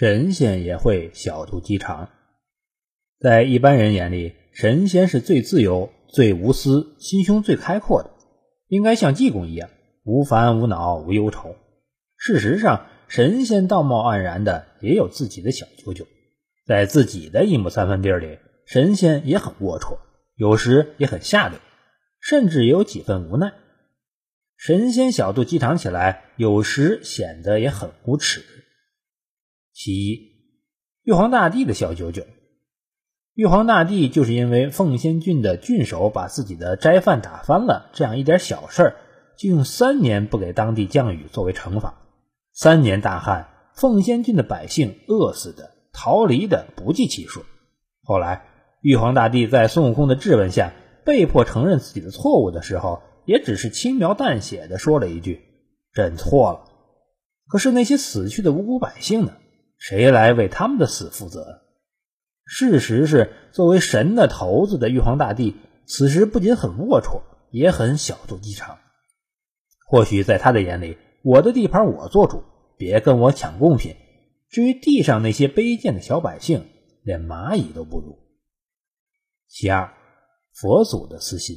[0.00, 2.08] 神仙也会小肚鸡肠。
[3.18, 8.08] 在一般人眼里，神仙是最自由、最无私、心胸最开阔的，
[8.68, 9.68] 应该像济公一样
[10.04, 11.54] 无烦无恼无忧愁。
[12.16, 16.06] 事实上，神仙道貌岸然的也有自己的小九九，
[16.66, 19.98] 在自己的一亩三分地里，神仙也很龌龊，
[20.36, 21.58] 有时也很下流，
[22.22, 23.52] 甚至也有几分无奈。
[24.56, 28.42] 神仙小肚鸡肠起来，有时显得也很无耻。
[29.82, 30.32] 其一，
[31.04, 32.26] 玉皇大帝的小九九。
[33.32, 38.96] 玉皇大帝就是因为凤仙郡的郡守把自己的斋饭打翻了这样一点小事儿，
[39.38, 41.94] 就用三年不给当地降雨作为惩罚。
[42.52, 47.42] 三年大旱，凤仙郡的百姓饿死的、逃离的不计其数。
[48.02, 48.44] 后来，
[48.82, 50.74] 玉皇大帝在孙悟空的质问下，
[51.06, 55.40] 被迫承认自己的错误的时候，也只是轻描淡写的说了一句
[55.94, 56.64] ：“朕错了。”
[57.48, 59.32] 可是那些死去的无辜百姓呢？
[59.80, 61.62] 谁来为他们的死负责？
[62.44, 68.78] 事实是，作为神的头子的玉皇大帝，此时不仅很龌龊，也很小肚鸡肠。
[69.86, 72.44] 或许在他的眼里，我的地盘我做主，
[72.76, 73.96] 别跟我抢贡品。
[74.50, 76.68] 至于地上那些卑贱的小百姓，
[77.02, 78.18] 连蚂蚁都不如。
[79.48, 79.94] 其二，
[80.52, 81.56] 佛祖的私心。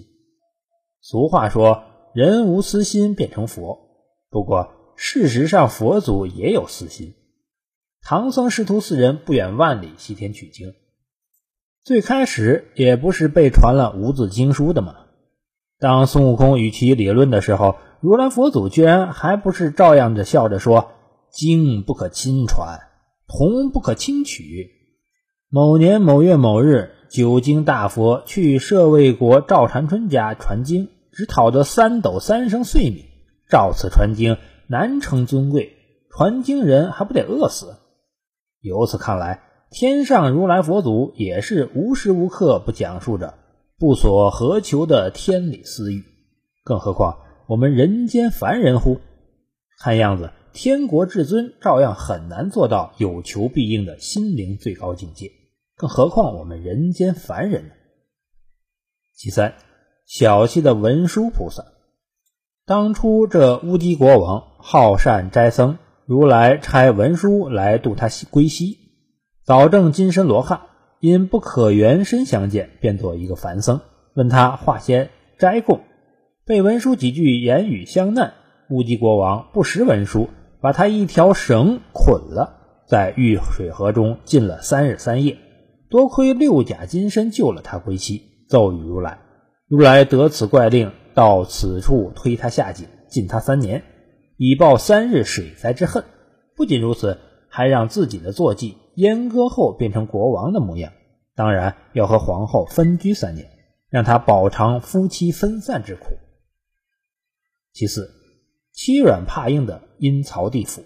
[1.01, 3.77] 俗话说，人无私心变成佛。
[4.29, 7.16] 不过，事实上，佛祖也有私心。
[8.05, 10.73] 唐僧师徒四人不远万里西天取经。
[11.85, 14.93] 最开始也不是被传了无字经书的吗？
[15.79, 20.91] 当孙悟空与其理论的时候，如来佛祖居然还不是照样着笑着说
[21.31, 22.81] ：“经不可亲传，
[23.25, 24.69] 童不可轻取。”
[25.47, 33.05] 某年某月某日，九经大佛去舍卫国赵禅春家传经，只讨得三斗三升碎米，
[33.49, 34.35] 照此传经
[34.67, 35.77] 难成尊贵，
[36.09, 37.77] 传经人还不得饿死？
[38.64, 39.44] 由此看来。
[39.69, 43.33] 天上如来佛祖也是无时无刻不讲述着
[43.80, 46.03] 不所何求的天理私欲，
[46.63, 49.00] 更何况我们人间凡人乎？
[49.79, 55.31] 看样子天国至尊照样很难做到有求必应的心灵最高境界，
[55.75, 57.73] 更何况我们人间凡人呢？
[59.16, 59.56] 其三，
[60.06, 61.63] 小气的文殊菩萨，
[62.66, 68.78] 当初这乌鸡国王好善斋僧，如来差文殊来度他归西。
[69.46, 70.62] 早正金身罗汉，
[71.00, 73.81] 因不可原身相见，变作一个凡僧，
[74.16, 75.81] 问他化仙斋供，
[76.46, 78.34] 被文殊几句言语相难，
[78.69, 80.30] 乌鸡国王不识文殊，
[80.62, 85.38] 把他一条绳捆了，在玉水河中浸了三日三夜。
[85.90, 89.20] 多亏六甲金身救了他归西，奏与如来，
[89.68, 93.84] 如来得此怪令，到此处推他下井，禁他三年，
[94.45, 96.03] 以报三日水灾之恨。
[96.57, 97.17] 不仅如此，
[97.47, 98.77] 还让自己的坐骑。
[98.97, 100.91] 阉割后变成国王的模样，
[101.33, 103.49] 当然要和皇后分居三年，
[103.89, 106.17] 让他饱尝夫妻分散之苦。
[107.71, 108.11] 其次，
[108.73, 110.83] 欺软怕硬的阴曹地府，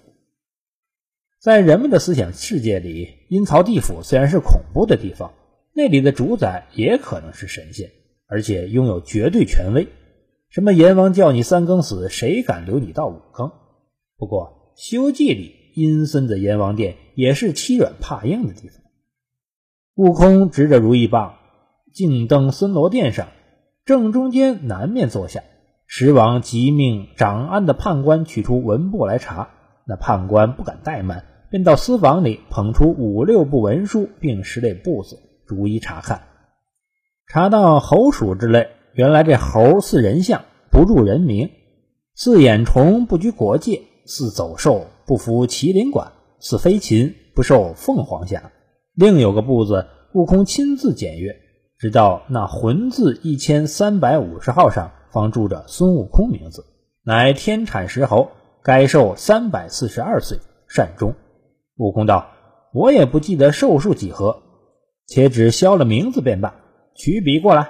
[1.41, 5.33] 在人们的思想世界里，阴曹地府虽然是恐怖的地方，
[5.73, 7.89] 那里的主宰也可能是神仙，
[8.27, 9.87] 而且拥有绝对权威。
[10.49, 13.51] 什么阎王叫你三更死，谁敢留你到五更？
[14.17, 15.55] 不过《西游记》里。
[15.77, 18.81] 阴森的阎王殿也是欺软怕硬的地方。
[19.93, 21.35] 悟空执着如意棒，
[21.93, 23.27] 径登森罗殿上，
[23.85, 25.43] 正中间南面坐下。
[25.85, 29.49] 十王即命掌案的判官取出文簿来查。
[29.85, 36.23] 那判官不敢怠慢，便到私房里捧出五六部文书，并十类簿子，逐一查看。
[37.27, 41.49] 查到猴鼠之类，原来这猴似人相，不入人名；
[42.15, 44.87] 似眼虫，不拘国界；似走兽。
[45.05, 48.51] 不服麒麟管，似飞禽不受凤凰下。
[48.95, 51.35] 另有个步子，悟空亲自检阅，
[51.77, 56.65] 直到那魂字一千三百五十号上，方注着孙悟空名字，
[57.05, 58.31] 乃天产石猴，
[58.63, 61.13] 该寿三百四十二岁，善终。
[61.77, 62.31] 悟空道
[62.73, 64.41] ：“我也不记得寿数几何，
[65.05, 66.55] 且只消了名字便罢。
[66.95, 67.69] 取笔过来。”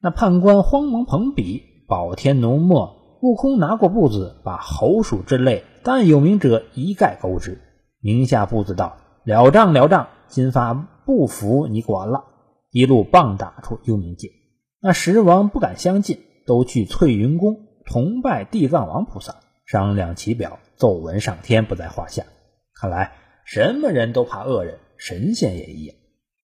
[0.00, 3.18] 那判官慌忙捧笔，宝天浓墨。
[3.20, 7.60] 悟空拿过簿子，把猴鼠之类但有名者一概勾之，
[8.00, 8.96] 名下簿子道
[9.26, 12.22] ：“了账了账，金发不服你管了。”
[12.70, 14.28] 一路棒打出幽冥界。
[14.80, 19.34] 那十王不敢相近，都去翠云宫同拜地藏王菩萨，
[19.66, 22.22] 商量其表，奏文上天不在话下。
[22.80, 23.14] 看来
[23.44, 25.96] 什么人都怕恶人，神仙也一样。